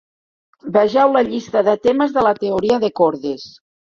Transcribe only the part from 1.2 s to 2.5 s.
llista de temes de la